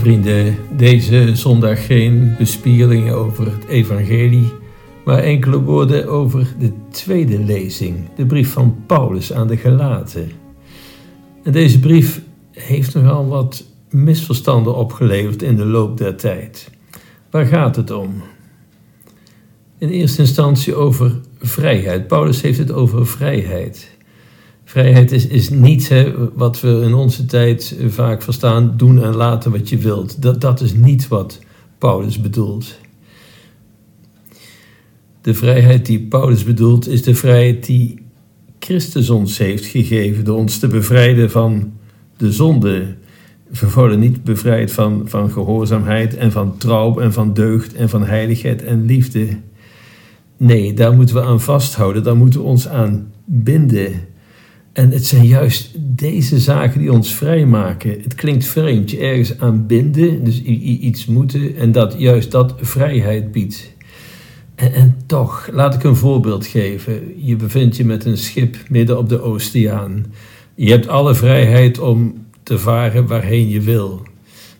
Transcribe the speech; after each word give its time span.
Vrienden, 0.00 0.56
deze 0.76 1.36
zondag 1.36 1.86
geen 1.86 2.34
bespiegelingen 2.38 3.14
over 3.14 3.52
het 3.52 3.66
evangelie, 3.66 4.52
maar 5.04 5.18
enkele 5.18 5.60
woorden 5.60 6.08
over 6.08 6.54
de 6.58 6.72
tweede 6.90 7.38
lezing, 7.38 8.08
de 8.16 8.26
brief 8.26 8.52
van 8.52 8.76
Paulus 8.86 9.32
aan 9.32 9.46
de 9.46 9.56
Galaten. 9.56 10.30
En 11.42 11.52
deze 11.52 11.78
brief 11.78 12.20
heeft 12.50 12.94
nogal 12.94 13.26
wat 13.26 13.64
misverstanden 13.90 14.74
opgeleverd 14.74 15.42
in 15.42 15.56
de 15.56 15.64
loop 15.64 15.98
der 15.98 16.16
tijd. 16.16 16.70
Waar 17.30 17.46
gaat 17.46 17.76
het 17.76 17.90
om? 17.90 18.22
In 19.78 19.88
eerste 19.88 20.20
instantie 20.20 20.74
over 20.74 21.20
vrijheid. 21.38 22.06
Paulus 22.06 22.40
heeft 22.40 22.58
het 22.58 22.72
over 22.72 23.06
vrijheid. 23.06 23.96
Vrijheid 24.70 25.12
is, 25.12 25.26
is 25.26 25.50
niet 25.50 25.92
wat 26.34 26.60
we 26.60 26.68
in 26.68 26.94
onze 26.94 27.26
tijd 27.26 27.76
vaak 27.88 28.22
verstaan, 28.22 28.74
doen 28.76 29.02
en 29.02 29.14
laten 29.14 29.50
wat 29.50 29.68
je 29.68 29.78
wilt. 29.78 30.22
Dat, 30.22 30.40
dat 30.40 30.60
is 30.60 30.72
niet 30.72 31.08
wat 31.08 31.40
Paulus 31.78 32.20
bedoelt. 32.20 32.78
De 35.20 35.34
vrijheid 35.34 35.86
die 35.86 36.00
Paulus 36.00 36.44
bedoelt 36.44 36.88
is 36.88 37.02
de 37.02 37.14
vrijheid 37.14 37.66
die 37.66 38.02
Christus 38.58 39.10
ons 39.10 39.38
heeft 39.38 39.64
gegeven, 39.64 40.24
door 40.24 40.38
ons 40.38 40.58
te 40.58 40.66
bevrijden 40.66 41.30
van 41.30 41.72
de 42.16 42.32
zonde. 42.32 42.94
We 43.48 43.70
worden 43.74 43.98
niet 43.98 44.24
bevrijd 44.24 44.72
van, 44.72 45.02
van 45.04 45.30
gehoorzaamheid 45.30 46.16
en 46.16 46.32
van 46.32 46.56
trouw 46.56 46.98
en 46.98 47.12
van 47.12 47.34
deugd 47.34 47.74
en 47.74 47.88
van 47.88 48.04
heiligheid 48.04 48.62
en 48.64 48.84
liefde. 48.84 49.28
Nee, 50.36 50.74
daar 50.74 50.92
moeten 50.92 51.14
we 51.14 51.22
aan 51.22 51.40
vasthouden, 51.40 52.02
daar 52.02 52.16
moeten 52.16 52.40
we 52.40 52.46
ons 52.46 52.68
aan 52.68 53.12
binden. 53.24 54.08
En 54.80 54.90
het 54.90 55.06
zijn 55.06 55.26
juist 55.26 55.70
deze 55.78 56.38
zaken 56.38 56.80
die 56.80 56.92
ons 56.92 57.14
vrijmaken. 57.14 57.90
Het 58.02 58.14
klinkt 58.14 58.44
vreemd, 58.44 58.90
je 58.90 58.98
ergens 58.98 59.38
aan 59.38 59.66
binden, 59.66 60.24
dus 60.24 60.42
iets 60.42 61.06
moeten, 61.06 61.56
en 61.56 61.72
dat 61.72 61.94
juist 61.98 62.30
dat 62.30 62.54
vrijheid 62.60 63.32
biedt. 63.32 63.72
En, 64.54 64.72
en, 64.72 64.96
toch, 65.06 65.48
laat 65.52 65.74
ik 65.74 65.82
een 65.82 65.96
voorbeeld 65.96 66.46
geven. 66.46 67.24
Je 67.26 67.36
bevindt 67.36 67.76
je 67.76 67.84
met 67.84 68.04
een 68.04 68.16
schip 68.16 68.56
midden 68.68 68.98
op 68.98 69.08
de 69.08 69.20
oceaan. 69.20 70.06
Je 70.54 70.70
hebt 70.70 70.88
alle 70.88 71.14
vrijheid 71.14 71.78
om 71.78 72.14
te 72.42 72.58
varen 72.58 73.06
waarheen 73.06 73.48
je 73.48 73.60
wil. 73.60 74.02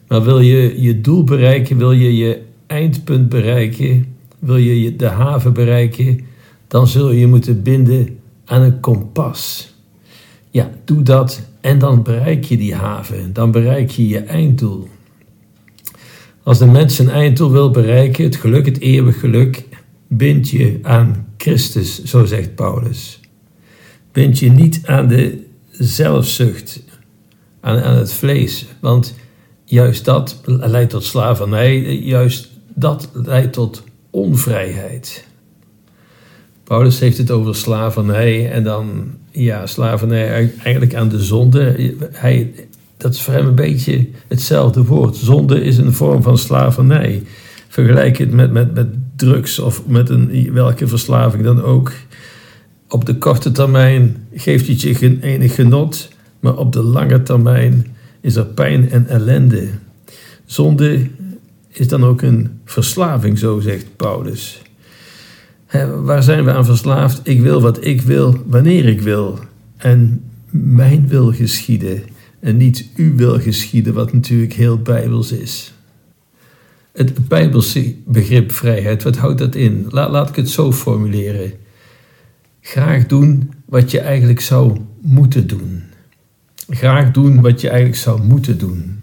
Maar 0.09 0.25
wil 0.25 0.41
je 0.41 0.83
je 0.83 1.01
doel 1.01 1.25
bereiken, 1.25 1.77
wil 1.77 1.93
je 1.93 2.17
je 2.17 2.43
eindpunt 2.67 3.29
bereiken, 3.29 4.07
wil 4.39 4.57
je 4.57 4.97
de 4.97 5.09
haven 5.09 5.53
bereiken, 5.53 6.21
dan 6.69 6.87
zul 6.87 7.11
je 7.11 7.21
je 7.21 7.27
moeten 7.27 7.63
binden 7.63 8.19
aan 8.45 8.63
een 8.63 8.81
kompas. 8.81 9.71
Ja, 10.51 10.71
doe 10.85 11.03
dat 11.03 11.41
en 11.61 11.79
dan 11.79 12.03
bereik 12.03 12.45
je 12.45 12.57
die 12.57 12.75
haven, 12.75 13.33
dan 13.33 13.51
bereik 13.51 13.91
je 13.91 14.09
je 14.09 14.19
einddoel. 14.19 14.89
Als 16.43 16.59
de 16.59 16.67
mens 16.67 16.97
zijn 16.97 17.09
einddoel 17.09 17.51
wil 17.51 17.71
bereiken, 17.71 18.25
het 18.25 18.37
geluk, 18.37 18.67
het 18.67 18.81
eeuwig 18.81 19.21
geluk, 19.21 19.65
bind 20.09 20.49
je 20.49 20.79
aan 20.83 21.27
Christus, 21.37 22.05
zo 22.05 22.25
zegt 22.25 22.55
Paulus. 22.55 23.21
Bind 24.13 24.39
je 24.39 24.51
niet 24.51 24.81
aan 24.85 25.09
de 25.09 25.45
zelfzucht, 25.71 26.83
aan, 27.61 27.83
aan 27.83 27.97
het 27.97 28.13
vlees, 28.13 28.67
want 28.81 29.15
juist 29.65 30.05
dat 30.05 30.41
leidt 30.45 30.91
tot 30.91 31.05
slavernij, 31.05 31.99
juist 31.99 32.51
dat 32.75 33.11
leidt 33.13 33.53
tot 33.53 33.85
onvrijheid. 34.11 35.29
Paulus 36.71 36.99
heeft 36.99 37.19
het 37.19 37.31
over 37.31 37.55
slavernij 37.55 38.51
en 38.51 38.65
dan, 38.65 39.05
ja, 39.31 39.67
slavernij 39.67 40.53
eigenlijk 40.63 40.95
aan 40.95 41.09
de 41.09 41.23
zonde. 41.23 41.95
Hij, 42.13 42.53
dat 42.97 43.15
is 43.15 43.23
voor 43.23 43.35
hem 43.35 43.47
een 43.47 43.55
beetje 43.55 44.07
hetzelfde 44.29 44.85
woord. 44.85 45.17
Zonde 45.17 45.63
is 45.63 45.79
een 45.79 45.93
vorm 45.93 46.23
van 46.23 46.39
slavernij. 46.39 47.23
Vergelijk 47.69 48.19
het 48.19 48.33
met, 48.33 48.53
met, 48.53 48.75
met 48.75 48.87
drugs 49.17 49.59
of 49.59 49.87
met 49.87 50.09
een, 50.09 50.53
welke 50.53 50.89
verslaving 50.89 51.45
dan 51.45 51.63
ook. 51.63 51.93
Op 52.89 53.05
de 53.05 53.19
korte 53.19 53.53
termijn 53.53 54.27
geeft 54.35 54.67
het 54.67 54.81
je 54.81 54.95
geen 54.95 55.21
enig 55.21 55.55
genot, 55.55 56.09
maar 56.41 56.57
op 56.57 56.73
de 56.73 56.83
lange 56.83 57.23
termijn 57.23 57.87
is 58.21 58.37
er 58.37 58.47
pijn 58.47 58.91
en 58.91 59.07
ellende. 59.09 59.69
Zonde 60.45 61.07
is 61.69 61.89
dan 61.89 62.05
ook 62.05 62.23
een 62.23 62.61
verslaving, 62.65 63.39
zo 63.39 63.61
zegt 63.61 63.87
Paulus 63.97 64.63
waar 66.03 66.23
zijn 66.23 66.45
we 66.45 66.53
aan 66.53 66.65
verslaafd? 66.65 67.21
Ik 67.23 67.41
wil 67.41 67.61
wat 67.61 67.85
ik 67.85 68.03
wil, 68.03 68.43
wanneer 68.47 68.85
ik 68.85 69.01
wil. 69.01 69.39
En 69.77 70.25
mijn 70.51 71.09
wil 71.09 71.33
geschieden. 71.33 72.03
En 72.41 72.57
niet 72.57 72.89
uw 72.97 73.17
wil 73.17 73.41
geschieden, 73.41 73.95
wat 73.95 74.13
natuurlijk 74.13 74.53
heel 74.53 74.79
bijbels 74.79 75.33
is. 75.33 75.73
Het 76.93 77.29
bijbelse 77.29 77.95
begrip 78.07 78.53
vrijheid, 78.53 79.03
wat 79.03 79.17
houdt 79.17 79.39
dat 79.39 79.55
in? 79.55 79.87
Laat, 79.89 80.11
laat 80.11 80.29
ik 80.29 80.37
het 80.37 80.51
zo 80.51 80.73
formuleren. 80.73 81.53
Graag 82.61 83.07
doen 83.07 83.53
wat 83.65 83.91
je 83.91 84.01
eigenlijk 84.01 84.41
zou 84.41 84.79
moeten 85.01 85.47
doen. 85.47 85.83
Graag 86.69 87.11
doen 87.11 87.41
wat 87.41 87.61
je 87.61 87.69
eigenlijk 87.69 88.01
zou 88.01 88.23
moeten 88.23 88.59
doen. 88.59 89.00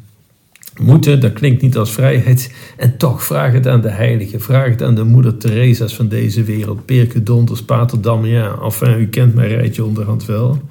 Moeten, 0.82 1.20
dat 1.20 1.34
klinkt 1.34 1.62
niet 1.62 1.78
als 1.78 1.92
vrijheid. 1.92 2.54
En 2.78 2.98
toch 2.98 3.24
vraag 3.24 3.54
het 3.54 3.68
aan 3.68 3.82
de 3.82 3.90
heilige. 3.90 4.40
Vraag 4.40 4.70
het 4.70 4.82
aan 4.82 4.96
de 4.96 5.04
moeder 5.04 5.38
Theresa's 5.38 5.96
van 5.96 6.08
deze 6.08 6.44
wereld. 6.44 6.86
Perke 6.86 7.24
Donders, 7.24 7.64
Pater 7.64 8.02
Damian. 8.02 8.64
Enfin, 8.64 9.00
u 9.00 9.08
kent 9.08 9.36
mijn 9.36 9.48
rijtje 9.48 9.84
onderhand 9.84 10.26
wel. 10.26 10.62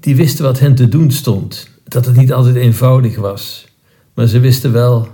Die 0.00 0.16
wisten 0.16 0.44
wat 0.44 0.58
hen 0.58 0.74
te 0.74 0.88
doen 0.88 1.10
stond. 1.10 1.68
Dat 1.84 2.06
het 2.06 2.16
niet 2.16 2.32
altijd 2.32 2.56
eenvoudig 2.56 3.16
was. 3.16 3.66
Maar 4.14 4.26
ze 4.26 4.40
wisten 4.40 4.72
wel, 4.72 5.08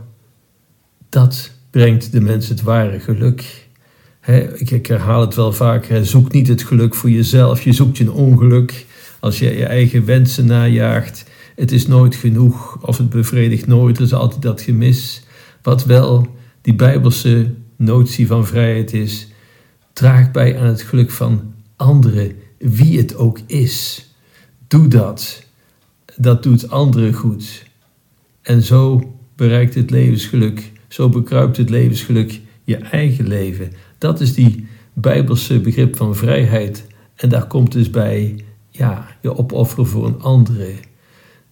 dat 1.08 1.50
brengt 1.70 2.12
de 2.12 2.20
mens 2.20 2.48
het 2.48 2.62
ware 2.62 3.00
geluk. 3.00 3.68
ik, 4.54 4.70
ik, 4.70 4.86
herhaal 4.86 5.20
het 5.20 5.34
wel 5.34 5.52
vaak. 5.52 5.88
zoek 6.02 6.32
niet 6.32 6.48
het 6.48 6.62
geluk 6.62 6.94
voor 6.94 7.10
jezelf. 7.10 7.62
Je 7.62 7.72
zoekt 7.72 7.96
je 7.96 8.12
ongeluk 8.12 8.86
als 9.20 9.38
je 9.38 9.56
je 9.56 9.66
eigen 9.66 10.04
wensen 10.04 10.46
najaagt 10.46 11.24
het 11.62 11.72
is 11.72 11.86
nooit 11.86 12.14
genoeg 12.14 12.78
of 12.86 12.98
het 12.98 13.10
bevredigt 13.10 13.66
nooit, 13.66 13.96
er 13.96 14.02
is 14.02 14.12
altijd 14.12 14.42
dat 14.42 14.60
gemis. 14.60 15.22
Wat 15.62 15.84
wel 15.84 16.26
die 16.60 16.74
bijbelse 16.74 17.54
notie 17.76 18.26
van 18.26 18.46
vrijheid 18.46 18.92
is, 18.92 19.28
draag 19.92 20.30
bij 20.30 20.58
aan 20.58 20.66
het 20.66 20.82
geluk 20.82 21.10
van 21.10 21.54
anderen, 21.76 22.32
wie 22.58 22.98
het 22.98 23.16
ook 23.16 23.40
is. 23.46 24.06
Doe 24.68 24.88
dat. 24.88 25.46
Dat 26.16 26.42
doet 26.42 26.70
anderen 26.70 27.12
goed. 27.12 27.64
En 28.42 28.62
zo 28.62 29.12
bereikt 29.36 29.74
het 29.74 29.90
levensgeluk, 29.90 30.72
zo 30.88 31.08
bekruipt 31.08 31.56
het 31.56 31.70
levensgeluk 31.70 32.40
je 32.64 32.76
eigen 32.76 33.28
leven. 33.28 33.72
Dat 33.98 34.20
is 34.20 34.34
die 34.34 34.66
bijbelse 34.92 35.60
begrip 35.60 35.96
van 35.96 36.16
vrijheid. 36.16 36.86
En 37.14 37.28
daar 37.28 37.46
komt 37.46 37.72
dus 37.72 37.90
bij, 37.90 38.44
ja, 38.70 39.16
je 39.20 39.36
opofferen 39.36 39.86
voor 39.86 40.06
een 40.06 40.20
andere 40.20 40.74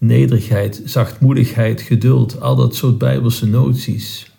nederigheid, 0.00 0.82
zachtmoedigheid, 0.84 1.80
geduld, 1.80 2.40
al 2.40 2.56
dat 2.56 2.74
soort 2.74 2.98
bijbelse 2.98 3.46
noties. 3.46 4.30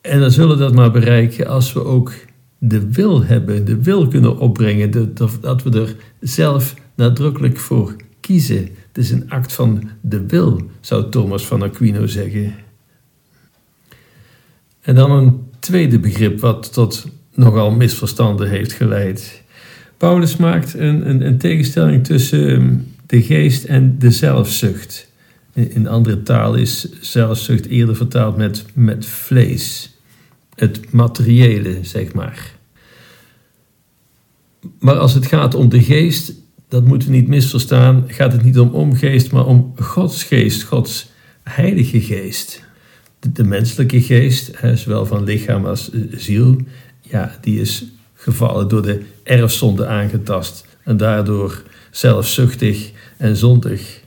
En 0.00 0.20
dan 0.20 0.30
zullen 0.30 0.56
we 0.56 0.62
dat 0.62 0.74
maar 0.74 0.90
bereiken 0.90 1.46
als 1.46 1.72
we 1.72 1.84
ook 1.84 2.12
de 2.58 2.90
wil 2.90 3.24
hebben, 3.24 3.64
de 3.64 3.82
wil 3.82 4.08
kunnen 4.08 4.38
opbrengen, 4.38 5.14
dat 5.40 5.62
we 5.62 5.80
er 5.80 5.96
zelf 6.20 6.74
nadrukkelijk 6.94 7.58
voor 7.58 7.96
kiezen. 8.20 8.58
Het 8.58 8.98
is 8.98 9.10
een 9.10 9.30
act 9.30 9.52
van 9.52 9.90
de 10.00 10.26
wil, 10.26 10.60
zou 10.80 11.10
Thomas 11.10 11.46
van 11.46 11.62
Aquino 11.62 12.06
zeggen. 12.06 12.54
En 14.80 14.94
dan 14.94 15.10
een 15.10 15.40
tweede 15.58 15.98
begrip 15.98 16.40
wat 16.40 16.72
tot 16.72 17.06
nogal 17.34 17.70
misverstanden 17.70 18.48
heeft 18.48 18.72
geleid. 18.72 19.42
Paulus 19.96 20.36
maakt 20.36 20.74
een, 20.74 21.08
een, 21.08 21.26
een 21.26 21.38
tegenstelling 21.38 22.04
tussen 22.04 22.93
de 23.14 23.22
geest 23.22 23.64
en 23.64 23.98
de 23.98 24.10
zelfzucht. 24.10 25.08
In 25.52 25.86
andere 25.86 26.22
taal 26.22 26.54
is 26.54 26.88
zelfzucht 27.00 27.66
eerder 27.66 27.96
vertaald 27.96 28.36
met, 28.36 28.64
met 28.72 29.06
vlees. 29.06 29.94
Het 30.54 30.92
materiële, 30.92 31.78
zeg 31.82 32.12
maar. 32.12 32.52
Maar 34.78 34.98
als 34.98 35.14
het 35.14 35.26
gaat 35.26 35.54
om 35.54 35.68
de 35.68 35.82
geest, 35.82 36.32
dat 36.68 36.84
moeten 36.84 37.08
we 37.08 37.14
niet 37.14 37.28
misverstaan, 37.28 38.04
gaat 38.06 38.32
het 38.32 38.42
niet 38.42 38.58
om 38.58 38.68
omgeest, 38.68 39.32
maar 39.32 39.46
om 39.46 39.72
Gods 39.76 40.22
geest, 40.22 40.62
Gods 40.62 41.10
heilige 41.42 42.00
geest. 42.00 42.62
De, 43.32 43.44
menselijke 43.44 44.02
geest, 44.02 44.50
zowel 44.74 45.06
van 45.06 45.24
lichaam 45.24 45.66
als 45.66 45.90
ziel, 46.10 46.56
ja, 47.00 47.38
die 47.40 47.60
is 47.60 47.84
gevallen 48.14 48.68
door 48.68 48.82
de 48.82 49.02
erfzonde 49.22 49.86
aangetast 49.86 50.66
en 50.84 50.96
daardoor 50.96 51.62
zelfzuchtig 51.96 52.90
en 53.16 53.36
zondig. 53.36 54.00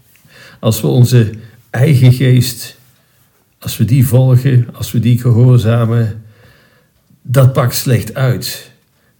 Als 0.60 0.82
we 0.82 0.88
onze 0.88 1.30
eigen 1.70 2.14
geest, 2.14 2.78
als 3.60 3.78
we 3.78 3.86
die 3.86 4.08
volgen, 4.08 4.68
als 4.74 4.92
we 4.92 5.00
die 5.00 5.20
gehoorzamen, 5.20 6.24
dat 7.22 7.54
pakt 7.54 7.76
slecht 7.76 8.14
uit. 8.14 8.72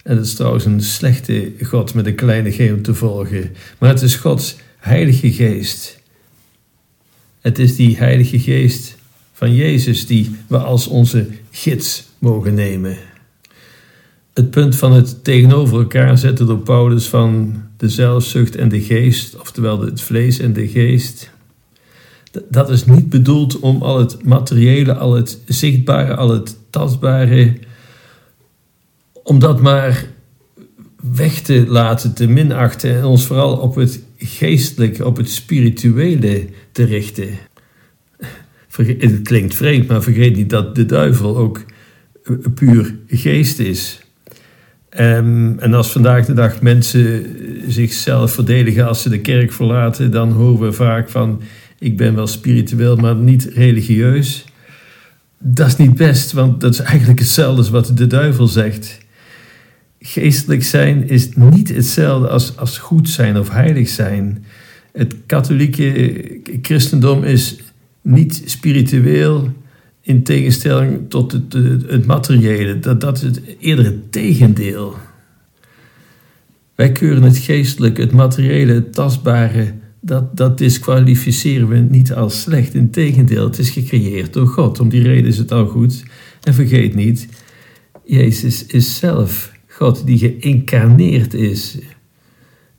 En 0.02 0.16
het 0.16 0.26
is 0.26 0.34
trouwens 0.34 0.64
een 0.64 0.82
slechte 0.82 1.52
God 1.62 1.94
met 1.94 2.06
een 2.06 2.14
kleine 2.14 2.50
G 2.50 2.58
om 2.58 2.82
te 2.82 2.94
volgen. 2.94 3.54
Maar 3.78 3.90
het 3.90 4.02
is 4.02 4.16
Gods 4.16 4.56
heilige 4.78 5.32
geest 5.32 5.98
Het 7.40 7.58
is 7.58 7.76
die 7.76 7.96
Heilige 7.96 8.40
Geest 8.40 8.96
van 9.32 9.54
Jezus 9.54 10.06
die 10.06 10.36
we 10.46 10.58
als 10.58 10.86
onze 10.86 11.28
gids 11.50 12.08
mogen 12.18 12.54
nemen. 12.54 12.96
Het 14.38 14.50
punt 14.50 14.76
van 14.76 14.92
het 14.92 15.24
tegenover 15.24 15.78
elkaar 15.78 16.18
zetten 16.18 16.46
door 16.46 16.58
Paulus 16.58 17.08
van 17.08 17.62
de 17.76 17.88
zelfzucht 17.88 18.56
en 18.56 18.68
de 18.68 18.80
geest, 18.80 19.36
oftewel 19.40 19.80
het 19.80 20.00
vlees 20.00 20.38
en 20.38 20.52
de 20.52 20.68
geest, 20.68 21.30
dat 22.48 22.70
is 22.70 22.84
niet 22.84 23.08
bedoeld 23.08 23.58
om 23.58 23.82
al 23.82 23.98
het 23.98 24.24
materiële, 24.24 24.94
al 24.94 25.14
het 25.14 25.38
zichtbare, 25.46 26.16
al 26.16 26.28
het 26.28 26.56
tastbare, 26.70 27.58
om 29.22 29.38
dat 29.38 29.60
maar 29.60 30.06
weg 31.12 31.40
te 31.40 31.64
laten, 31.68 32.14
te 32.14 32.26
minachten 32.26 32.96
en 32.96 33.04
ons 33.04 33.26
vooral 33.26 33.56
op 33.56 33.74
het 33.74 34.02
geestelijke, 34.16 35.06
op 35.06 35.16
het 35.16 35.30
spirituele 35.30 36.46
te 36.72 36.84
richten. 36.84 37.28
Het 38.76 39.22
klinkt 39.22 39.54
vreemd, 39.54 39.88
maar 39.88 40.02
vergeet 40.02 40.36
niet 40.36 40.50
dat 40.50 40.74
de 40.74 40.86
duivel 40.86 41.36
ook 41.36 41.64
puur 42.54 42.94
geest 43.06 43.58
is. 43.58 44.06
Um, 44.96 45.58
en 45.58 45.74
als 45.74 45.92
vandaag 45.92 46.26
de 46.26 46.32
dag 46.32 46.62
mensen 46.62 47.36
zichzelf 47.66 48.32
verdedigen 48.32 48.86
als 48.88 49.02
ze 49.02 49.08
de 49.08 49.20
kerk 49.20 49.52
verlaten, 49.52 50.10
dan 50.10 50.32
horen 50.32 50.66
we 50.66 50.72
vaak 50.72 51.08
van: 51.08 51.40
ik 51.78 51.96
ben 51.96 52.14
wel 52.14 52.26
spiritueel, 52.26 52.96
maar 52.96 53.14
niet 53.14 53.50
religieus. 53.54 54.44
Dat 55.38 55.66
is 55.66 55.76
niet 55.76 55.94
best, 55.94 56.32
want 56.32 56.60
dat 56.60 56.72
is 56.72 56.80
eigenlijk 56.80 57.18
hetzelfde 57.18 57.56
als 57.56 57.70
wat 57.70 57.90
de 57.94 58.06
duivel 58.06 58.46
zegt. 58.46 58.98
Geestelijk 60.00 60.64
zijn 60.64 61.08
is 61.08 61.28
niet 61.34 61.68
hetzelfde 61.68 62.28
als, 62.28 62.56
als 62.56 62.78
goed 62.78 63.08
zijn 63.08 63.38
of 63.38 63.50
heilig 63.50 63.88
zijn. 63.88 64.44
Het 64.92 65.16
katholieke 65.26 66.40
christendom 66.62 67.24
is 67.24 67.58
niet 68.02 68.42
spiritueel 68.44 69.52
in 70.08 70.22
tegenstelling 70.22 71.10
tot 71.10 71.32
het, 71.32 71.52
het, 71.86 72.06
materiële. 72.06 72.78
Dat, 72.78 73.00
dat 73.00 73.16
is 73.16 73.22
het, 73.22 73.42
eerder 73.58 73.84
het 73.84 74.12
tegendeel. 74.12 74.94
Wij 76.74 76.92
keuren 76.92 77.22
het 77.22 77.38
geestelijke, 77.38 78.00
het 78.00 78.12
materiële, 78.12 78.72
het 78.72 78.92
tastbare, 78.92 79.74
dat, 80.00 80.36
dat 80.36 80.58
disqualificeren 80.58 81.68
we 81.68 81.76
niet 81.76 82.12
als 82.12 82.40
slecht. 82.40 82.74
Integendeel, 82.74 83.44
het 83.44 83.58
is 83.58 83.70
gecreëerd 83.70 84.32
door 84.32 84.46
God. 84.46 84.80
Om 84.80 84.88
die 84.88 85.02
reden 85.02 85.26
is 85.26 85.38
het 85.38 85.52
al 85.52 85.66
goed. 85.66 86.04
En 86.42 86.54
vergeet 86.54 86.94
niet, 86.94 87.28
Jezus 88.04 88.66
is 88.66 88.96
zelf 88.96 89.52
God 89.66 90.06
die 90.06 90.18
geïncarneerd 90.18 91.34
is, 91.34 91.78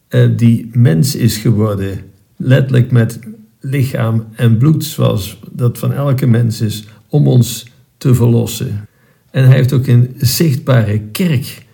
eh, 0.08 0.30
die 0.36 0.70
mens 0.72 1.16
is 1.16 1.38
geworden, 1.38 2.00
letterlijk 2.38 2.92
met 2.92 3.20
lichaam 3.60 4.28
en 4.36 4.58
bloed, 4.58 4.84
zoals 4.84 5.40
dat 5.52 5.78
van 5.78 5.94
elke 5.94 6.28
mens 6.28 6.62
is, 6.62 6.88
om 7.10 7.28
ons 7.28 7.66
te 7.98 8.16
verlossen. 8.16 8.88
En 9.32 9.46
hij 9.46 9.56
heeft 9.56 9.74
ook 9.74 9.88
een 9.88 10.16
zichtbare 10.18 11.00
kerk 11.00 11.66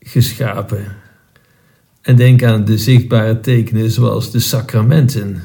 geschapen. 0.00 0.84
En 2.02 2.16
denk 2.16 2.42
aan 2.42 2.64
de 2.64 2.78
zichtbare 2.78 3.40
tekenen 3.40 3.90
zoals 3.90 4.30
de 4.30 4.40
sacramenten. 4.40 5.42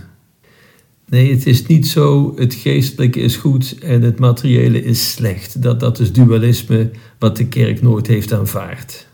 Nee, 1.10 1.32
het 1.32 1.46
is 1.46 1.66
niet 1.66 1.88
zo, 1.88 2.34
het 2.36 2.54
geestelijke 2.54 3.20
is 3.20 3.36
goed 3.36 3.80
en 3.80 4.02
het 4.02 4.20
materiële 4.20 4.84
is 4.84 5.12
slecht. 5.12 5.62
Dat, 5.62 5.80
dat 5.80 6.00
is 6.00 6.12
dualisme 6.12 6.92
wat 7.20 7.38
de 7.38 7.48
kerk 7.48 7.82
nooit 7.82 8.08
heeft 8.08 8.34
aanvaard. 8.34 9.08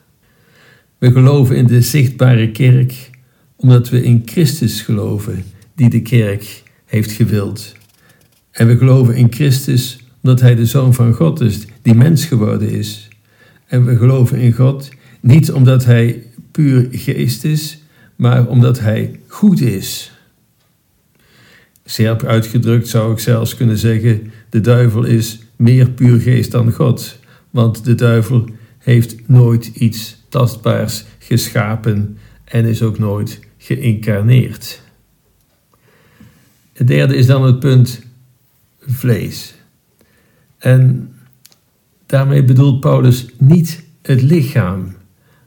We 0.97 1.11
geloven 1.11 1.55
in 1.55 1.67
de 1.67 1.81
zichtbare 1.81 2.51
kerk 2.51 3.09
omdat 3.55 3.89
we 3.89 4.03
in 4.03 4.21
Christus 4.25 4.81
geloven, 4.81 5.43
die 5.75 5.89
de 5.89 6.01
kerk 6.01 6.63
heeft 6.85 7.11
gewild. 7.11 7.75
En 8.51 8.67
we 8.67 8.77
geloven 8.77 9.15
in 9.15 9.33
Christus 9.33 10.06
omdat 10.27 10.41
Hij 10.41 10.55
de 10.55 10.65
Zoon 10.65 10.93
van 10.93 11.13
God 11.13 11.41
is, 11.41 11.65
die 11.81 11.93
mens 11.93 12.25
geworden 12.25 12.69
is. 12.69 13.07
En 13.67 13.85
we 13.85 13.97
geloven 13.97 14.37
in 14.37 14.51
God 14.51 14.89
niet 15.19 15.51
omdat 15.51 15.85
Hij 15.85 16.23
puur 16.51 16.87
geest 16.91 17.43
is, 17.43 17.83
maar 18.15 18.47
omdat 18.47 18.79
Hij 18.79 19.19
goed 19.27 19.61
is. 19.61 20.11
Scherp 21.85 22.23
uitgedrukt 22.23 22.87
zou 22.87 23.11
ik 23.11 23.19
zelfs 23.19 23.55
kunnen 23.55 23.77
zeggen: 23.77 24.31
de 24.49 24.61
duivel 24.61 25.03
is 25.03 25.39
meer 25.55 25.89
puur 25.89 26.19
geest 26.19 26.51
dan 26.51 26.71
God, 26.71 27.19
want 27.49 27.85
de 27.85 27.95
duivel 27.95 28.45
heeft 28.77 29.15
nooit 29.27 29.65
iets 29.65 30.23
tastbaars 30.29 31.03
geschapen 31.19 32.17
en 32.43 32.65
is 32.65 32.81
ook 32.81 32.99
nooit 32.99 33.39
geïncarneerd. 33.57 34.81
Het 36.73 36.87
derde 36.87 37.15
is 37.15 37.25
dan 37.25 37.43
het 37.43 37.59
punt 37.59 38.01
vlees. 38.79 39.56
En 40.57 41.13
daarmee 42.05 42.43
bedoelt 42.43 42.79
Paulus 42.79 43.25
niet 43.37 43.83
het 44.01 44.21
lichaam, 44.21 44.95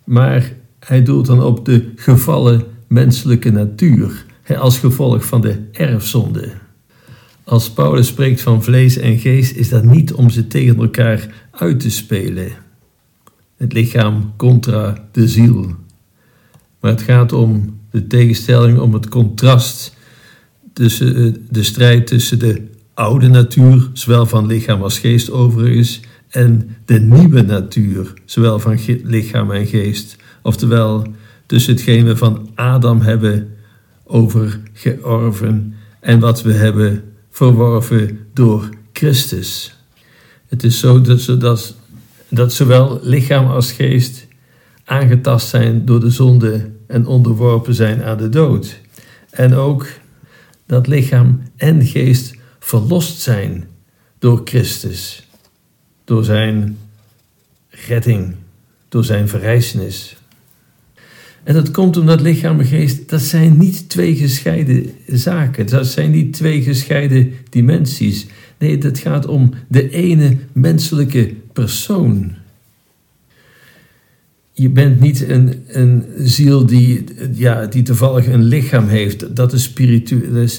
maar 0.04 0.52
hij 0.78 1.02
doelt 1.02 1.26
dan 1.26 1.42
op 1.42 1.64
de 1.64 1.92
gevallen 1.96 2.64
menselijke 2.88 3.50
natuur, 3.50 4.24
als 4.58 4.78
gevolg 4.78 5.24
van 5.24 5.40
de 5.40 5.58
erfzonde. 5.72 6.52
Als 7.44 7.70
Paulus 7.70 8.06
spreekt 8.06 8.40
van 8.40 8.62
vlees 8.62 8.96
en 8.96 9.18
geest, 9.18 9.56
is 9.56 9.68
dat 9.68 9.84
niet 9.84 10.12
om 10.12 10.30
ze 10.30 10.46
tegen 10.46 10.76
elkaar 10.76 11.48
uit 11.50 11.80
te 11.80 11.90
spelen 11.90 12.52
het 13.60 13.72
lichaam 13.72 14.32
contra 14.36 15.08
de 15.12 15.28
ziel. 15.28 15.74
Maar 16.80 16.90
het 16.90 17.02
gaat 17.02 17.32
om 17.32 17.78
de 17.90 18.06
tegenstelling, 18.06 18.78
om 18.78 18.94
het 18.94 19.08
contrast 19.08 19.96
tussen 20.72 21.16
eh, 21.16 21.32
de 21.50 21.62
strijd 21.62 22.06
tussen 22.06 22.38
de 22.38 22.62
oude 23.00 23.28
natuur, 23.28 23.90
zowel 23.92 24.26
van 24.26 24.46
lichaam 24.46 24.82
als 24.82 24.98
geest 24.98 25.30
overigens, 25.30 26.00
en 26.28 26.76
de 26.84 27.00
nieuwe 27.00 27.42
natuur, 27.42 28.12
zowel 28.24 28.58
van 28.58 28.78
lichaam 29.02 29.50
en 29.50 29.66
geest. 29.66 30.16
Oftewel 30.42 31.06
tussen 31.46 31.72
hetgeen 31.72 32.04
we 32.04 32.16
van 32.16 32.50
Adam 32.54 33.00
hebben 33.00 33.48
overgeorven 34.04 35.74
en 36.00 36.20
wat 36.20 36.42
we 36.42 36.52
hebben 36.52 37.04
verworven 37.30 38.18
door 38.34 38.68
Christus. 38.92 39.76
Het 40.46 40.64
is 40.64 40.78
zo 40.78 41.00
dat, 41.00 41.34
dat 41.38 41.76
dat 42.28 42.52
zowel 42.52 43.00
lichaam 43.02 43.46
als 43.46 43.72
geest 43.72 44.26
aangetast 44.84 45.48
zijn 45.48 45.84
door 45.84 46.00
de 46.00 46.10
zonde 46.10 46.70
en 46.86 47.06
onderworpen 47.06 47.74
zijn 47.74 48.02
aan 48.02 48.18
de 48.18 48.28
dood. 48.28 48.80
En 49.30 49.54
ook 49.54 49.86
dat 50.66 50.86
lichaam 50.86 51.42
en 51.56 51.86
geest 51.86 52.38
verlost 52.60 53.20
zijn 53.20 53.68
door 54.18 54.40
Christus, 54.44 55.28
door 56.04 56.24
zijn 56.24 56.78
redding, 57.68 58.34
door 58.88 59.04
zijn 59.04 59.28
verrijzenis. 59.28 60.16
En 61.42 61.54
dat 61.54 61.70
komt 61.70 61.96
omdat 61.96 62.20
lichaam 62.20 62.60
en 62.60 62.66
geest, 62.66 63.08
dat 63.08 63.20
zijn 63.20 63.58
niet 63.58 63.88
twee 63.88 64.16
gescheiden 64.16 64.90
zaken. 65.06 65.66
Dat 65.66 65.86
zijn 65.86 66.10
niet 66.10 66.32
twee 66.32 66.62
gescheiden 66.62 67.32
dimensies. 67.50 68.26
Nee, 68.58 68.78
het 68.78 68.98
gaat 68.98 69.26
om 69.26 69.50
de 69.68 69.90
ene 69.90 70.36
menselijke 70.52 71.34
persoon. 71.52 72.32
Je 74.60 74.68
bent 74.68 75.00
niet 75.00 75.28
een, 75.28 75.64
een 75.66 76.04
ziel 76.18 76.66
die, 76.66 77.04
ja, 77.32 77.66
die 77.66 77.82
toevallig 77.82 78.26
een 78.26 78.42
lichaam 78.42 78.88
heeft. 78.88 79.36
Dat 79.36 79.52
is 79.52 79.72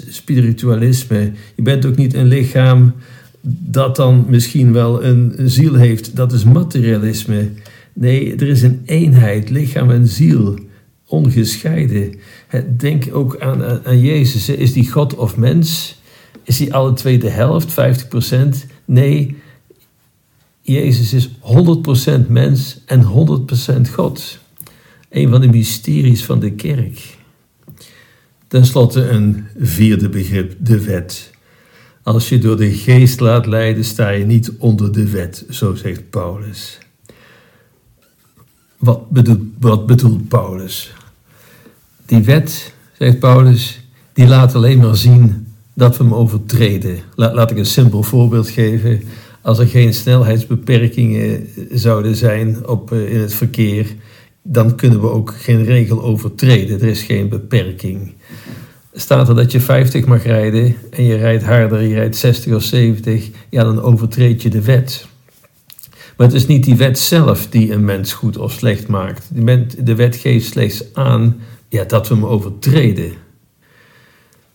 spiritualisme. 0.09 1.31
Je 1.55 1.61
bent 1.61 1.85
ook 1.85 1.95
niet 1.95 2.13
een 2.13 2.27
lichaam 2.27 2.93
dat 3.41 3.95
dan 3.95 4.25
misschien 4.29 4.73
wel 4.73 5.03
een 5.03 5.33
ziel 5.37 5.73
heeft. 5.73 6.15
Dat 6.15 6.33
is 6.33 6.43
materialisme. 6.43 7.49
Nee, 7.93 8.35
er 8.35 8.47
is 8.47 8.61
een 8.61 8.81
eenheid, 8.85 9.49
lichaam 9.49 9.91
en 9.91 10.07
ziel, 10.07 10.59
ongescheiden. 11.05 12.13
Denk 12.77 13.05
ook 13.11 13.39
aan, 13.39 13.63
aan 13.83 13.99
Jezus. 13.99 14.49
Is 14.49 14.73
die 14.73 14.91
God 14.91 15.15
of 15.15 15.37
mens? 15.37 15.99
Is 16.43 16.59
hij 16.59 16.71
alle 16.71 16.93
twee 16.93 17.17
de 17.17 17.29
helft, 17.29 17.71
50%? 17.71 17.75
Nee, 18.85 19.35
Jezus 20.71 21.13
is 21.13 21.29
100% 21.29 22.27
mens 22.27 22.77
en 22.85 23.03
100% 23.03 23.93
God. 23.93 24.39
Een 25.09 25.29
van 25.29 25.41
de 25.41 25.47
mysteries 25.47 26.25
van 26.25 26.39
de 26.39 26.51
kerk. 26.51 27.17
Ten 28.47 28.65
slotte 28.65 29.09
een 29.09 29.45
vierde 29.57 30.09
begrip, 30.09 30.55
de 30.59 30.83
wet. 30.83 31.31
Als 32.03 32.29
je 32.29 32.39
door 32.39 32.57
de 32.57 32.71
geest 32.71 33.19
laat 33.19 33.45
leiden, 33.45 33.85
sta 33.85 34.09
je 34.09 34.25
niet 34.25 34.51
onder 34.57 34.91
de 34.91 35.09
wet, 35.09 35.45
zo 35.49 35.75
zegt 35.75 36.09
Paulus. 36.09 36.77
Wat 38.77 39.09
bedoelt, 39.09 39.41
wat 39.59 39.85
bedoelt 39.85 40.27
Paulus? 40.27 40.93
Die 42.05 42.23
wet, 42.23 42.73
zegt 42.97 43.19
Paulus, 43.19 43.81
die 44.13 44.27
laat 44.27 44.55
alleen 44.55 44.77
maar 44.77 44.95
zien 44.95 45.47
dat 45.73 45.97
we 45.97 46.03
hem 46.03 46.13
overtreden. 46.13 46.99
laat 47.15 47.51
ik 47.51 47.57
een 47.57 47.65
simpel 47.65 48.03
voorbeeld 48.03 48.49
geven. 48.49 49.01
Als 49.41 49.59
er 49.59 49.67
geen 49.67 49.93
snelheidsbeperkingen 49.93 51.47
zouden 51.71 52.15
zijn 52.15 52.67
op, 52.67 52.91
eh, 52.91 53.13
in 53.13 53.19
het 53.19 53.33
verkeer, 53.33 53.95
dan 54.43 54.75
kunnen 54.75 55.01
we 55.01 55.09
ook 55.09 55.35
geen 55.37 55.63
regel 55.63 56.03
overtreden. 56.03 56.81
Er 56.81 56.87
is 56.87 57.03
geen 57.03 57.29
beperking. 57.29 58.13
staat 58.93 59.29
er 59.29 59.35
dat 59.35 59.51
je 59.51 59.59
50 59.59 60.05
mag 60.05 60.23
rijden 60.23 60.75
en 60.89 61.03
je 61.03 61.15
rijdt 61.15 61.43
harder, 61.43 61.81
je 61.81 61.93
rijdt 61.93 62.15
60 62.15 62.53
of 62.53 62.63
70, 62.63 63.29
ja, 63.49 63.63
dan 63.63 63.81
overtreed 63.81 64.41
je 64.41 64.49
de 64.49 64.61
wet. 64.61 65.07
Maar 66.17 66.27
het 66.27 66.35
is 66.35 66.47
niet 66.47 66.63
die 66.63 66.75
wet 66.75 66.99
zelf 66.99 67.47
die 67.49 67.71
een 67.71 67.85
mens 67.85 68.13
goed 68.13 68.37
of 68.37 68.51
slecht 68.51 68.87
maakt. 68.87 69.29
De 69.85 69.95
wet 69.95 70.15
geeft 70.15 70.45
slechts 70.45 70.93
aan 70.93 71.39
ja, 71.69 71.83
dat 71.83 72.07
we 72.07 72.13
hem 72.13 72.25
overtreden. 72.25 73.13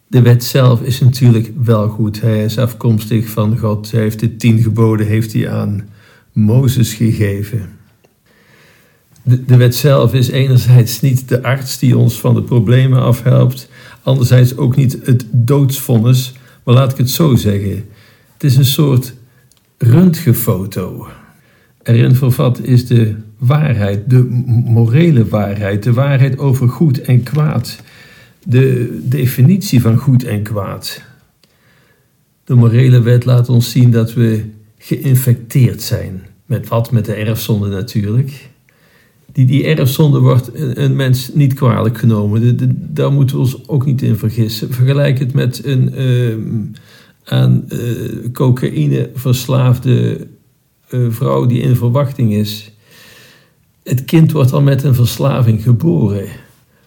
De 0.07 0.23
wet 0.23 0.45
zelf 0.45 0.83
is 0.83 1.01
natuurlijk 1.01 1.51
wel 1.63 1.89
goed. 1.89 2.21
Hij 2.21 2.45
is 2.45 2.59
afkomstig 2.59 3.29
van 3.29 3.59
God. 3.59 3.91
Hij 3.91 4.01
heeft 4.01 4.21
de 4.21 4.37
tien 4.37 4.59
geboden 4.63 5.07
heeft 5.07 5.33
hij 5.33 5.51
aan 5.51 5.89
Mozes 6.33 6.95
gegeven. 6.95 7.69
De, 9.23 9.45
de 9.45 9.57
wet 9.57 9.75
zelf 9.75 10.15
is 10.15 10.29
enerzijds 10.29 11.01
niet 11.01 11.29
de 11.29 11.43
arts 11.43 11.79
die 11.79 11.99
ons 11.99 12.21
van 12.21 12.35
de 12.35 12.43
problemen 12.43 13.03
afhelpt, 13.03 13.69
anderzijds 14.03 14.57
ook 14.57 14.77
niet 14.77 14.99
het 15.03 15.27
doodsvonnis, 15.31 16.35
maar 16.65 16.75
laat 16.75 16.93
ik 16.93 16.99
het 16.99 17.11
zo 17.11 17.35
zeggen. 17.35 17.85
Het 18.33 18.45
is 18.45 18.57
een 18.57 18.65
soort 18.65 19.15
röntgenfoto. 19.79 21.09
Erin 21.83 22.15
vervat 22.15 22.63
is 22.63 22.87
de 22.87 23.15
waarheid, 23.39 24.11
de 24.11 24.25
morele 24.65 25.29
waarheid, 25.29 25.83
de 25.83 25.93
waarheid 25.93 26.39
over 26.39 26.69
goed 26.69 27.01
en 27.01 27.23
kwaad, 27.23 27.83
de 28.49 28.99
definitie 29.03 29.81
van 29.81 29.97
goed 29.97 30.25
en 30.25 30.43
kwaad. 30.43 31.03
De 32.45 32.55
morele 32.55 33.01
wet 33.01 33.25
laat 33.25 33.49
ons 33.49 33.71
zien 33.71 33.91
dat 33.91 34.15
we 34.15 34.45
geïnfecteerd 34.79 35.83
zijn. 35.83 36.23
Met 36.45 36.69
wat? 36.69 36.91
Met 36.91 37.05
de 37.05 37.15
erfzonde 37.15 37.69
natuurlijk. 37.69 38.49
Die, 39.33 39.47
die 39.47 39.65
erfzonde 39.67 40.19
wordt 40.19 40.51
een, 40.55 40.97
mens 40.97 41.31
niet 41.35 41.55
kwalijk 41.55 41.99
genomen. 41.99 42.59
daar 42.95 43.13
moeten 43.13 43.37
we 43.37 43.43
ons 43.43 43.69
ook 43.69 43.87
niet 43.87 44.03
in 44.03 44.17
vergissen. 44.17 44.73
Vergelijk 44.73 45.19
het 45.19 45.33
met 45.33 45.65
een 45.65 46.01
uh, 46.01 46.37
aan 47.25 47.65
uh, 47.69 48.33
cocaïne 48.33 49.11
verslaafde 49.15 50.27
uh, 50.91 51.11
vrouw 51.11 51.47
die 51.47 51.61
in 51.61 51.77
verwachting 51.77 52.35
is. 52.35 52.73
Het 53.83 54.05
kind 54.05 54.33
wordt 54.33 54.53
al 54.53 54.63
met 54.63 54.83
een 54.83 54.95
verslaving 54.95 55.63
geboren. 55.63 56.29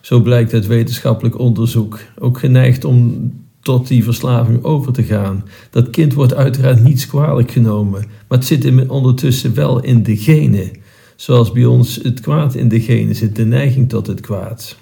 Zo 0.10 0.22
blijkt 0.22 0.54
uit 0.54 0.68
wetenschappelijk 0.68 1.40
onderzoek. 1.40 2.00
Ook 2.20 2.40
geneigd 2.40 2.86
om 2.86 3.32
tot 3.62 3.88
die 3.88 4.04
verslaving 4.04 4.64
over 4.64 4.94
te 4.94 5.04
gaan. 5.04 5.44
Dat 5.70 5.90
kind 5.90 6.14
wordt 6.14 6.34
uiteraard 6.34 6.84
niets 6.84 7.08
kwalijk 7.08 7.52
genomen, 7.52 8.06
maar 8.28 8.38
het 8.38 8.48
zit 8.48 8.88
ondertussen 8.88 9.54
wel 9.54 9.84
in 9.84 10.04
de 10.04 10.18
genen. 10.18 10.72
Zoals 11.16 11.52
bij 11.52 11.66
ons 11.66 12.00
het 12.04 12.20
kwaad 12.20 12.56
in 12.56 12.68
de 12.68 12.82
genen 12.82 13.16
zit, 13.16 13.36
de 13.36 13.46
neiging 13.46 13.90
tot 13.90 14.08
het 14.08 14.22
kwaad. 14.22 14.78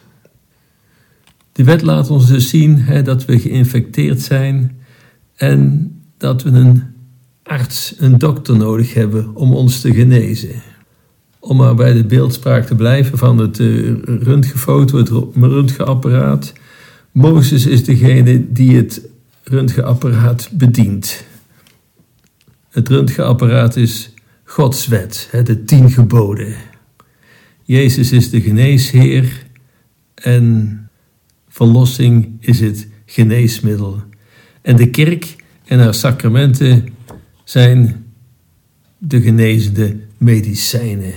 De 1.51 1.63
wet 1.63 1.81
laat 1.81 2.10
ons 2.10 2.27
dus 2.27 2.50
zien 2.50 2.77
hè, 2.77 3.01
dat 3.01 3.25
we 3.25 3.39
geïnfecteerd 3.39 4.22
zijn 4.22 4.77
en 5.36 5.91
dat 6.17 6.43
we 6.43 6.50
een 6.50 6.84
arts, 7.43 7.96
een 7.98 8.17
dokter 8.17 8.57
nodig 8.57 8.93
hebben 8.93 9.36
om 9.36 9.53
ons 9.53 9.81
te 9.81 9.93
genezen. 9.93 10.62
Om 11.39 11.58
maar 11.58 11.75
bij 11.75 11.94
de 11.94 12.06
beeldspraak 12.06 12.65
te 12.65 12.75
blijven 12.75 13.17
van 13.17 13.38
het 13.38 13.60
uh, 13.60 13.96
röntgenfoto, 14.03 14.98
het 14.98 15.10
röntgenapparaat. 15.36 16.53
Mozes 17.12 17.65
is 17.65 17.84
degene 17.84 18.51
die 18.51 18.75
het 18.75 19.01
röntgenapparaat 19.44 20.50
bedient. 20.51 21.25
Het 22.70 22.89
röntgenapparaat 22.89 23.75
is 23.75 24.13
Gods 24.44 24.88
wet, 24.88 25.29
de 25.44 25.63
tien 25.63 25.91
geboden. 25.91 26.56
Jezus 27.63 28.12
is 28.12 28.29
de 28.29 28.41
geneesheer 28.41 29.46
en 30.15 30.89
verlossing 31.50 32.38
is 32.39 32.60
het 32.60 32.88
geneesmiddel. 33.06 34.01
En 34.62 34.75
de 34.75 34.89
kerk 34.89 35.36
en 35.65 35.79
haar 35.79 35.94
sacramenten 35.94 36.88
zijn 37.44 38.06
de 38.98 39.22
genezende 39.22 39.98
medicijnen. 40.17 41.13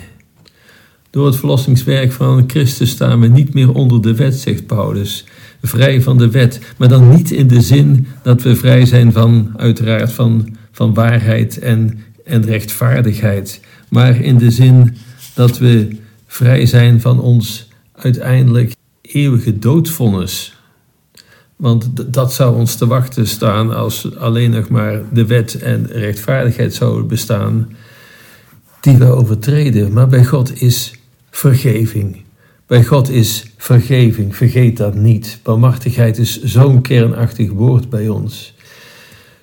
Door 1.10 1.26
het 1.26 1.36
verlossingswerk 1.36 2.12
van 2.12 2.44
Christus 2.46 2.90
staan 2.90 3.20
we 3.20 3.26
niet 3.26 3.54
meer 3.54 3.72
onder 3.72 4.02
de 4.02 4.14
wet, 4.14 4.34
zegt 4.34 4.66
Paulus. 4.66 5.24
Vrij 5.62 6.02
van 6.02 6.18
de 6.18 6.30
wet, 6.30 6.60
maar 6.76 6.88
dan 6.88 7.08
niet 7.08 7.30
in 7.30 7.48
de 7.48 7.60
zin 7.60 8.06
dat 8.22 8.42
we 8.42 8.56
vrij 8.56 8.86
zijn 8.86 9.12
van, 9.12 9.52
uiteraard, 9.56 10.12
van, 10.12 10.56
van 10.72 10.94
waarheid 10.94 11.58
en, 11.58 11.98
en 12.24 12.44
rechtvaardigheid, 12.44 13.60
maar 13.88 14.20
in 14.20 14.38
de 14.38 14.50
zin 14.50 14.96
dat 15.34 15.58
we 15.58 15.88
vrij 16.26 16.66
zijn 16.66 17.00
van 17.00 17.20
ons 17.20 17.68
uiteindelijk 17.92 18.74
eeuwige 19.02 19.58
doodvonnis. 19.58 20.58
Want 21.56 22.12
dat 22.12 22.32
zou 22.32 22.56
ons 22.56 22.74
te 22.74 22.86
wachten 22.86 23.26
staan 23.26 23.74
als 23.74 24.16
alleen 24.16 24.50
nog 24.50 24.68
maar 24.68 25.02
de 25.12 25.26
wet 25.26 25.54
en 25.54 25.86
rechtvaardigheid 25.86 26.74
zouden 26.74 27.06
bestaan 27.06 27.68
die 28.80 28.96
we 28.96 29.04
overtreden. 29.04 29.92
Maar 29.92 30.08
bij 30.08 30.24
God 30.24 30.62
is 30.62 30.99
vergeving. 31.30 32.22
Bij 32.66 32.84
God 32.84 33.08
is 33.08 33.44
vergeving, 33.56 34.36
vergeet 34.36 34.76
dat 34.76 34.94
niet. 34.94 35.38
Barmhartigheid 35.42 36.18
is 36.18 36.42
zo'n 36.42 36.82
kernachtig 36.82 37.50
woord 37.50 37.90
bij 37.90 38.08
ons. 38.08 38.54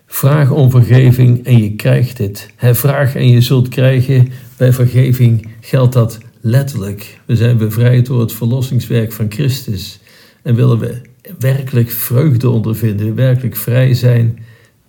Vraag 0.05 0.51
om 0.51 0.69
vergeving 0.69 1.45
en 1.45 1.57
je 1.63 1.75
krijgt 1.75 2.17
het. 2.17 2.49
Hij 2.55 2.75
vraag 2.75 3.15
en 3.15 3.29
je 3.29 3.41
zult 3.41 3.67
krijgen. 3.67 4.31
Bij 4.57 4.73
vergeving 4.73 5.47
geldt 5.61 5.93
dat 5.93 6.17
letterlijk. 6.41 7.19
We 7.25 7.35
zijn 7.35 7.57
bevrijd 7.57 8.05
door 8.05 8.19
het 8.19 8.33
verlossingswerk 8.33 9.11
van 9.11 9.31
Christus. 9.31 9.99
En 10.41 10.55
willen 10.55 10.79
we 10.79 11.01
werkelijk 11.39 11.89
vreugde 11.89 12.49
ondervinden, 12.49 13.15
werkelijk 13.15 13.55
vrij 13.55 13.93
zijn, 13.93 14.39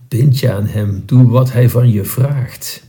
bind 0.09 0.39
je 0.39 0.53
aan 0.53 0.67
Hem. 0.67 1.03
Doe 1.07 1.29
wat 1.29 1.53
Hij 1.53 1.69
van 1.69 1.91
je 1.91 2.05
vraagt. 2.05 2.83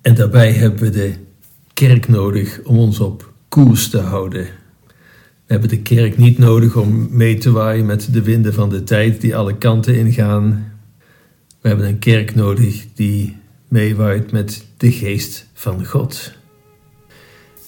En 0.00 0.14
daarbij 0.14 0.52
hebben 0.52 0.80
we 0.80 0.90
de 0.90 1.14
kerk 1.74 2.08
nodig 2.08 2.60
om 2.64 2.78
ons 2.78 3.00
op 3.00 3.32
koers 3.48 3.88
te 3.88 3.98
houden. 3.98 4.46
We 5.46 5.52
hebben 5.52 5.68
de 5.68 5.82
kerk 5.82 6.16
niet 6.16 6.38
nodig 6.38 6.76
om 6.76 7.08
mee 7.10 7.38
te 7.38 7.50
waaien 7.50 7.86
met 7.86 8.12
de 8.12 8.22
winden 8.22 8.54
van 8.54 8.70
de 8.70 8.84
tijd 8.84 9.20
die 9.20 9.36
alle 9.36 9.56
kanten 9.56 9.94
ingaan. 9.94 10.72
We 11.60 11.68
hebben 11.68 11.86
een 11.86 11.98
kerk 11.98 12.34
nodig 12.34 12.86
die 12.94 13.36
meewaait 13.68 14.32
met 14.32 14.66
de 14.76 14.92
geest 14.92 15.46
van 15.52 15.86
God. 15.86 16.32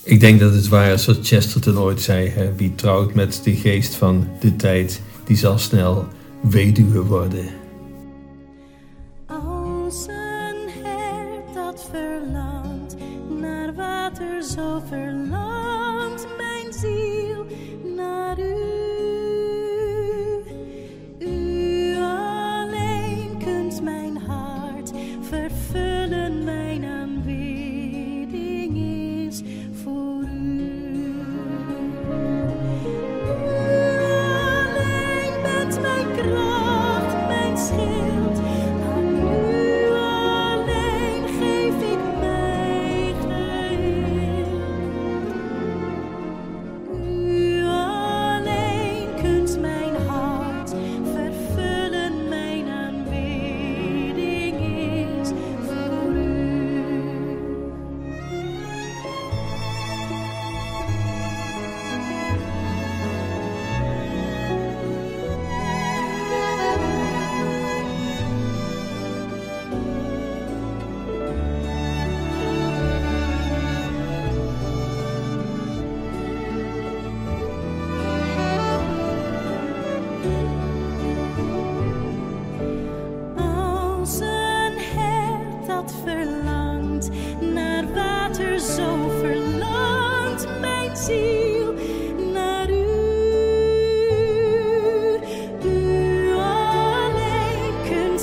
Ik 0.02 0.20
denk 0.20 0.40
dat 0.40 0.54
het 0.54 0.68
waar 0.68 0.92
is 0.92 1.06
wat 1.06 1.26
Chesterton 1.26 1.78
ooit 1.78 2.00
zei: 2.00 2.32
wie 2.56 2.75
trouwt 2.75 3.14
met 3.14 3.40
de 3.44 3.56
geest 3.56 3.94
van 3.94 4.28
de 4.40 4.56
tijd, 4.56 5.00
die 5.25 5.36
zal 5.36 5.58
snel 5.58 6.06
weduwe 6.50 7.02
worden. 7.02 7.65
So 14.46 14.76
over. 14.76 15.12
Love 15.12 15.45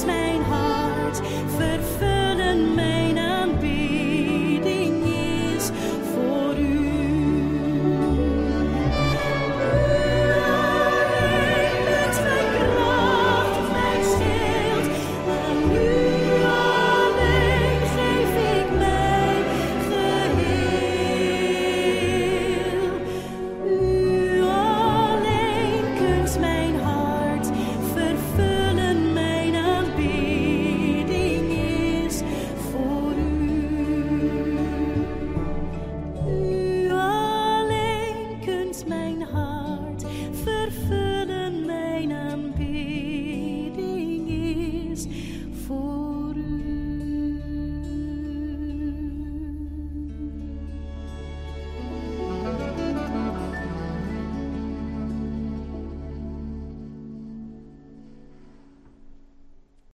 mijn 0.01 0.41
hart, 0.41 1.21
vervullen 1.57 2.73
mijn 2.75 2.92